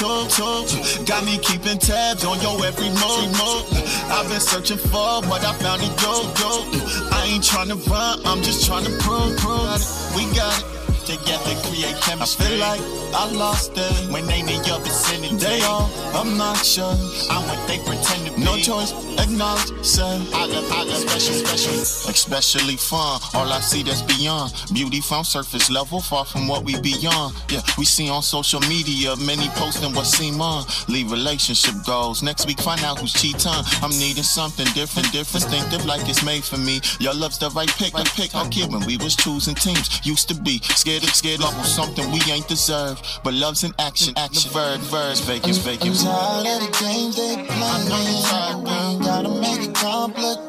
[0.00, 0.98] you headed to?
[0.98, 1.04] to?
[1.04, 3.30] Got me keeping tabs on your every move.
[3.32, 3.64] move.
[4.10, 6.14] I've been searching for what I found in you.
[6.38, 7.10] you.
[7.12, 9.82] I ain't trying to run, I'm just trying to prove, prove.
[10.14, 10.78] We got it.
[11.08, 12.44] Together create chemistry.
[12.44, 12.80] I feel like
[13.14, 15.36] I lost it when they in your vicinity.
[15.36, 17.30] They all obnoxious.
[17.30, 18.44] I'm what they pretend to be.
[18.44, 20.02] No choice, acknowledge, say.
[20.04, 22.10] I love, I love special, special.
[22.10, 23.17] Especially fun.
[23.34, 24.52] All I see that's beyond.
[24.72, 27.34] Beauty from surface level, far from what we beyond.
[27.50, 30.64] Yeah, we see on social media, many posting what seem on.
[30.88, 32.22] Leave relationship goals.
[32.22, 33.52] Next week, find out who's cheating.
[33.82, 36.80] I'm needing something different, different, distinctive, like it's made for me.
[37.00, 38.34] Your love's the right pick, right pick.
[38.34, 40.04] I kid when we was choosing teams.
[40.06, 43.00] Used to be scared of, scared of something we ain't deserve.
[43.22, 45.96] But love's in action, action, verb, verbs, vacant, vacant.
[46.00, 48.64] I'm tired of the games they playing.
[48.64, 50.48] We ain't gotta make it complicated.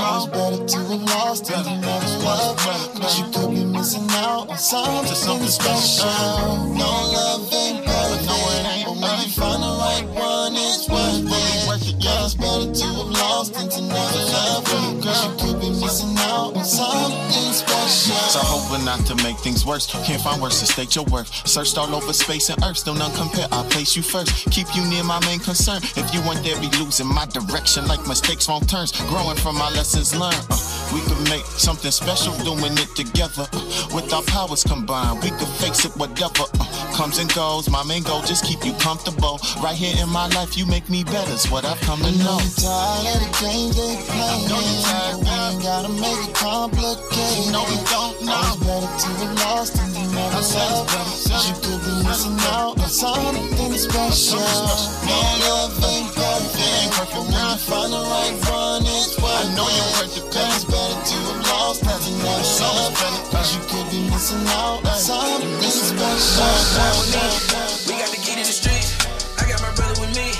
[0.00, 2.56] It's better to have lost than to never love.
[2.56, 6.74] Cause you could be missing out on something special.
[6.74, 8.84] No love ain't perfect.
[8.84, 11.58] But when you find the right one, it's worth it.
[12.00, 14.64] Yeah, it's better to have lost than to never love.
[15.02, 18.14] Cause you could be missing out on something special.
[18.28, 19.86] So hoping not to make things worse.
[20.04, 21.28] Can't find words to state your worth.
[21.46, 23.48] Searched all over space and earth, still none compare.
[23.50, 24.50] I place you first.
[24.50, 25.82] Keep you near my main concern.
[25.96, 28.92] If you weren't there, be losing my direction like mistakes, wrong turns.
[29.08, 30.44] Growing from my lessons learned.
[30.50, 30.56] Uh,
[30.92, 33.46] we could make something special doing it together.
[33.52, 37.68] Uh, with our powers combined, we could face it whatever uh, comes and goes.
[37.70, 39.40] My main goal just keep you comfortable.
[39.62, 41.32] Right here in my life, you make me better.
[41.32, 42.38] Is what I've come to know.
[42.40, 44.48] I'm tired of the games they playing.
[45.20, 47.52] We ain't gotta make it complicated.
[47.52, 48.40] No, we don't know.
[48.44, 50.88] It's better to have lost than to never love.
[51.48, 54.40] You could be missing out on something special.
[55.06, 56.68] No love ain't perfect.
[57.14, 60.57] When you find the right one, it's worth I know you're worth it, Cause
[62.18, 62.94] never love.
[63.30, 66.48] Cause you could be missing out something special.
[67.86, 68.86] We got the key to the street.
[69.38, 70.34] I got my brother with me.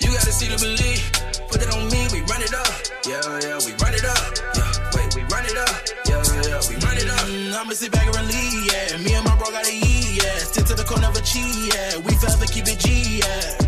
[0.00, 1.02] You gotta see to believe.
[1.48, 2.70] Put it on me, we run it up.
[3.06, 4.22] Yeah, yeah, we run it up.
[4.54, 5.74] Yeah, wait, we run it up.
[6.06, 7.26] Yeah, yeah, we run it up.
[7.26, 8.96] Mm, I'ma sit back and relieve, yeah.
[8.98, 10.38] Me and my bro got a E, yeah.
[10.38, 11.98] Stick to the core, never cheat, yeah.
[11.98, 13.59] We forever keep it G, yeah.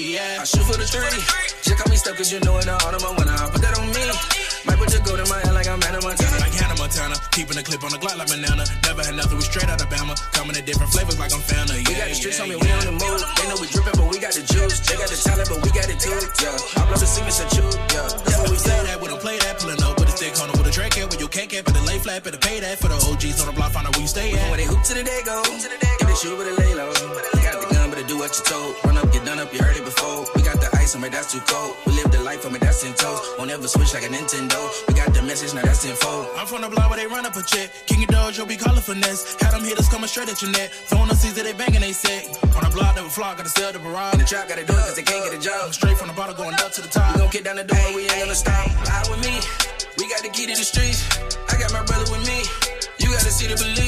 [0.00, 0.38] Yeah.
[0.40, 1.04] I shoot for the three.
[1.60, 3.36] Just call me stuff cause you know it of my winner.
[3.36, 4.04] I put that on me.
[4.64, 6.38] Might put the gold in my hand like I'm Hannah Montana.
[6.38, 8.64] Like Hannah Montana, keeping the clip on the Glock like banana.
[8.86, 10.14] Never had nothing, we straight out of Bama.
[10.32, 11.74] Coming in different flavors like I'm Fanta.
[11.76, 12.64] Yeah, We got the streets yeah, on me, yeah.
[12.64, 13.20] we on the move.
[13.36, 14.78] They know we drippin', but we got the juice.
[14.86, 16.14] They got the talent, but we got it too.
[16.40, 17.66] Yeah, I blow the secrets and chew.
[17.90, 20.38] Yeah, that's what we say that, we don't play that, pulling up with a stick,
[20.38, 22.62] on with a track here, with your cake cap, and a lay flat, better pay
[22.62, 24.46] that for the OGs on the block, find out where you stay at.
[24.46, 26.90] When they hoop to the day go, if they shoot, but they lay low.
[27.42, 27.61] Got
[28.02, 28.74] gun, do what you told.
[28.84, 30.26] Run up, get done up, you heard it before.
[30.34, 31.76] We got the ice on me, that's too cold.
[31.86, 33.20] We live the life on me, that's in toes.
[33.38, 34.58] Won't ever switch like a Nintendo.
[34.88, 36.28] We got the message, now that's in fold.
[36.36, 37.70] I'm from the block where they run up a check.
[37.86, 39.36] King of Dojo be calling finesse.
[39.40, 40.70] Had them hitters coming straight at your neck.
[40.70, 42.28] Throwing the seeds that they banging, they sick.
[42.56, 44.14] On the block, never fly, gotta sell the barrage.
[44.14, 45.72] In the trap, gotta do it cause they can't get a job.
[45.74, 47.14] Straight from the bottom, going up to the top.
[47.14, 48.66] We gon' kick down the door, we ain't gonna stop.
[48.88, 49.34] Ride with me,
[49.98, 51.06] we got the key to the streets.
[51.48, 52.42] I got my brother with me.
[52.98, 53.81] You gotta see the believe.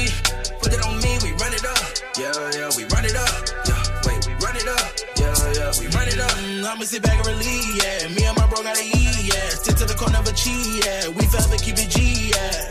[6.84, 8.08] I'ma sit back and relieve, yeah.
[8.08, 9.48] Me and my bro got a E, yeah.
[9.56, 11.08] Stick to the core, never cheat, yeah.
[11.16, 12.68] We forever keep it G, yeah.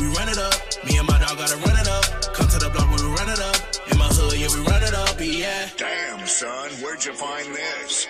[0.00, 0.56] We run it up.
[0.88, 2.32] Me and my dog gotta run it up.
[2.32, 3.92] Come to the block where we run it up.
[3.92, 5.68] In my hood, yeah, we run it up, yeah.
[5.76, 8.08] Damn, son, where'd you find this?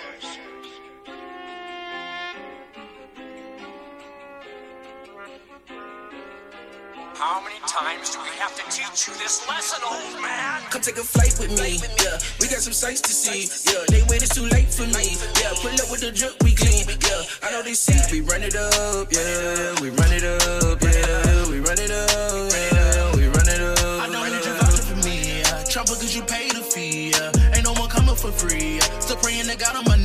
[7.22, 10.60] How many times do we have to teach you this lesson, old man?
[10.70, 11.78] Come take a flight with me.
[12.02, 13.46] Yeah, we got some sights to see.
[13.62, 15.14] Yeah, they wait, it's too late for me.
[15.38, 16.82] Yeah, pull up with the drip, we clean.
[16.82, 17.94] Yeah, I know they see.
[18.10, 19.06] We run it up.
[19.14, 20.82] Yeah, we run it up.
[20.82, 22.50] Yeah, we run it up.
[22.50, 24.02] Yeah, we run it up.
[24.02, 25.62] I don't need you vouching for me, yeah.
[25.70, 27.54] Chopper cause you pay the fee, yeah.
[27.54, 28.98] Ain't no one coming for free, yeah.
[28.98, 30.01] Still praying to God on my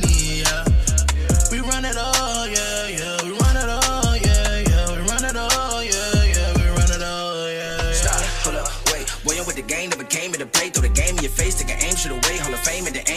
[11.98, 12.38] shoot away.
[12.38, 13.07] Hall of Fame and the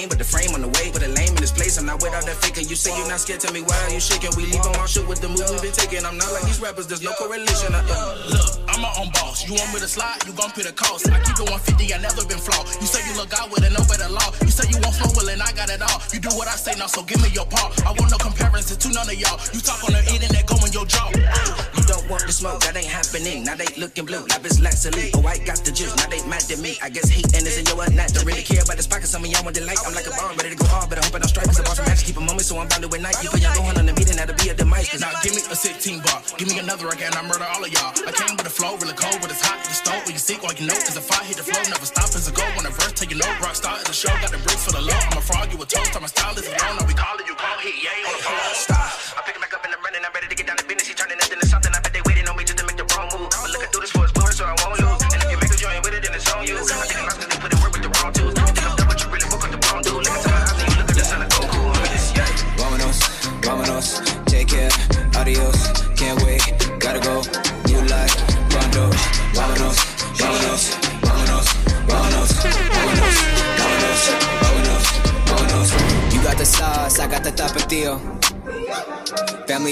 [1.91, 2.63] not without that faker.
[2.63, 4.31] You say you're not scared, tell me why are you shaking?
[4.39, 6.07] We leave on my shit with the move we've been taking.
[6.07, 7.75] I'm not like these rappers, there's no correlation.
[7.75, 8.15] Uh, uh.
[8.31, 9.43] Look, I'm my own boss.
[9.43, 11.11] You want me to slide, you gon' pay the cost.
[11.11, 12.63] I keep it 150, I never been flawed.
[12.79, 14.31] You say you look out with it, no better law.
[14.39, 15.99] You say you want flow, well, and I got it all.
[16.15, 17.75] You do what I say now, so give me your part.
[17.83, 19.35] I want no comparison to none of y'all.
[19.51, 21.11] You talk on the internet, go in your jaw.
[21.11, 23.43] You don't want the smoke, that ain't happening.
[23.43, 25.11] Now they looking blue, like it's laxily.
[25.11, 26.79] Oh, I got the juice, now they mad at me.
[26.79, 27.81] I guess hate and is in your.
[27.81, 29.81] Don't really care about the pocket, some of y'all want the light.
[29.83, 31.49] I'm like a bomb, ready to go on, but I hope I don't strike.
[31.49, 33.17] Cause the boss match, keep a moment, so I'm bound to win night.
[33.23, 34.87] You put y'all going on the meeting, that'll be at the mic.
[34.99, 37.93] Now give me a 16 bar, give me another and I murder all of y'all.
[38.05, 39.63] I came with a flow, really cold, but it's hot.
[39.63, 41.85] The stove, when you seek, all you know is a fire, hit the flow, never
[41.85, 42.43] stop as a go.
[42.55, 44.73] When a verse, take your note, rock star is the show, got the bricks for
[44.73, 44.97] the low.
[45.11, 47.57] I'm a frog, you a toast, I'm a stylist, alone, now we calling you, call
[47.63, 48.55] hit, yeah, on the phone.
[48.55, 49.17] Stop.
[49.17, 50.87] I'm picking back up in the running, I'm ready to get down to business.
[50.87, 52.87] He turning nothing to something, I bet they waiting on me just to make the
[52.93, 53.31] wrong move.
[53.31, 55.00] But look, I do this for glory, so I won't lose.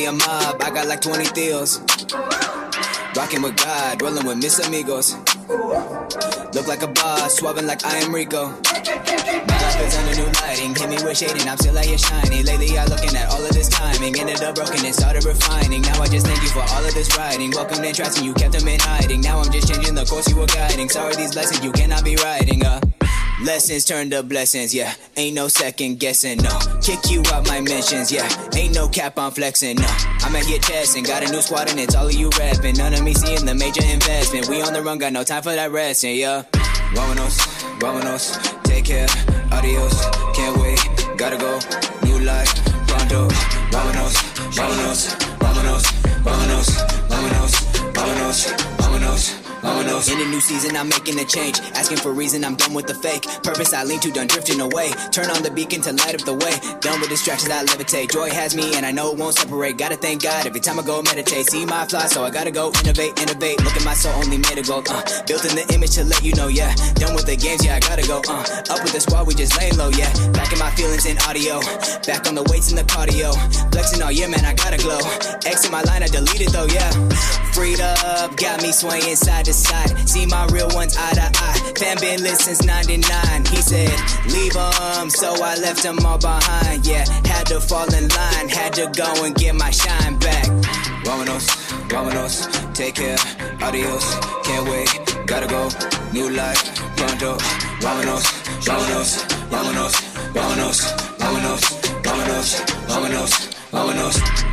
[0.10, 1.82] A mob, I got like 20 deals.
[3.16, 5.14] Rocking with God, rolling with mis amigos.
[6.54, 8.50] Look like a boss, swabbing like I am Rico.
[8.50, 10.74] My life is under new lighting.
[10.74, 12.44] Hit me with shading, I'm still out here shining.
[12.44, 14.20] Lately, I looking at all of this timing.
[14.20, 15.82] Ended up broken and started refining.
[15.84, 17.52] Now I just thank you for all of this writing.
[17.52, 19.22] Welcomed and trusting, you kept them in hiding.
[19.22, 20.90] Now I'm just changing the course you were guiding.
[20.90, 22.66] Sorry, these blessings you cannot be riding.
[22.66, 22.82] Uh,
[23.44, 24.94] lessons turn to blessings, yeah.
[25.18, 26.60] Ain't no second guessing, no.
[26.82, 28.28] Kick you out my mentions, yeah.
[28.56, 29.88] Ain't no cap on flexing, no.
[30.22, 32.76] I'm at here testing, got a new squad and it's all of you rapping.
[32.76, 34.48] None of me seeing the major investment.
[34.50, 36.44] We on the run, got no time for that resting, yeah.
[36.94, 37.38] Vamonos,
[37.80, 39.08] vamonos, take care,
[39.52, 39.94] adios,
[40.34, 40.80] can't wait,
[41.18, 41.60] gotta go,
[42.04, 42.52] new life,
[42.88, 43.28] pronto,
[43.72, 44.16] vamonos,
[44.58, 45.86] vamonos, vamonos,
[46.24, 46.68] vamonos,
[47.08, 52.56] vamonos, vamonos, vamonos, In a new season, I'm making a change, asking for reason, I'm
[52.56, 53.24] done with the fake.
[53.44, 54.92] Purpose I lean to, done drifting away.
[55.12, 56.56] Turn on the beacon to light up the way.
[56.80, 58.10] Done with distractions, I levitate.
[58.12, 59.78] Joy has me, and I know it won't separate.
[59.78, 61.48] Gotta thank God every time I go meditate.
[61.48, 63.62] See my fly, so I gotta go innovate, innovate.
[63.62, 64.88] Look at my soul, only made of gold.
[64.90, 66.74] Uh, built in the image to let you know, yeah.
[66.96, 68.24] Done with the games, yeah, I gotta go.
[68.24, 70.12] Uh, up with the squad, we just laying low, yeah.
[70.32, 71.60] Back in my feelings in audio.
[72.08, 73.36] Back on the weights and the cardio.
[73.74, 75.04] Flexing all year, man, I gotta glow.
[75.44, 76.90] X in my line, I deleted though, yeah.
[77.52, 79.92] Freed up, got me swaying side to side.
[80.08, 81.60] See my real ones eye to eye.
[81.80, 83.46] Fan been lit since 99.
[83.54, 83.98] He said,
[84.34, 86.86] leave 'em, so I left 'em all behind.
[86.86, 90.46] Yeah, had to fall in line, had to go and get my shine back.
[91.06, 91.46] Vamonos,
[91.92, 92.36] vamonos,
[92.74, 93.22] take care,
[93.66, 94.06] adios,
[94.46, 94.92] can't wait,
[95.26, 95.64] gotta go,
[96.14, 96.64] new life,
[96.98, 97.32] pronto,
[97.84, 98.26] vamonos,
[98.68, 99.10] vamonos,
[99.52, 99.94] vamonos,
[100.36, 100.78] vamonos,
[101.20, 101.62] vamonos, vamonos,
[102.06, 102.50] vamonos,
[102.88, 103.32] vamonos,
[103.72, 104.49] vamonos.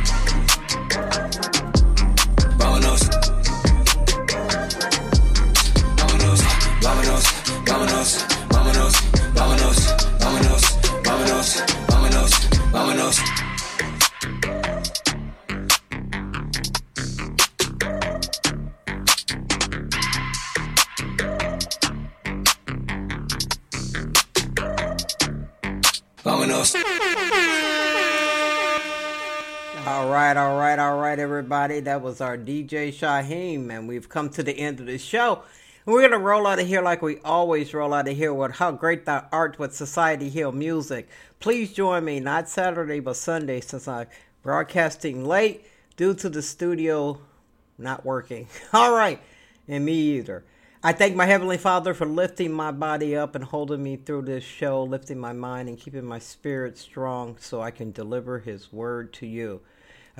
[31.79, 35.43] That was our DJ Shyhiem, and we've come to the end of the show.
[35.85, 38.71] We're gonna roll out of here like we always roll out of here with how
[38.71, 41.07] great thou art with Society Hill music.
[41.39, 44.07] Please join me, not Saturday but Sunday, since I'm
[44.43, 45.65] broadcasting late
[45.95, 47.19] due to the studio
[47.77, 48.47] not working.
[48.73, 49.19] All right,
[49.67, 50.43] and me either.
[50.83, 54.43] I thank my Heavenly Father for lifting my body up and holding me through this
[54.43, 59.11] show, lifting my mind and keeping my spirit strong so I can deliver His word
[59.13, 59.61] to you.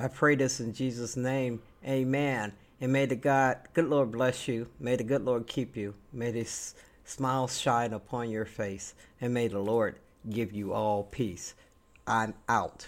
[0.00, 1.60] I pray this in Jesus' name.
[1.84, 2.52] Amen.
[2.80, 4.68] And may the God, good Lord bless you.
[4.78, 5.94] May the good Lord keep you.
[6.12, 8.94] May His smile shine upon your face.
[9.20, 9.96] And may the Lord
[10.30, 11.54] give you all peace.
[12.06, 12.86] I'm out.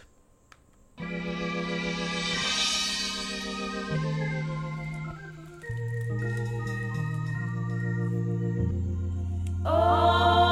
[9.66, 10.49] Oh.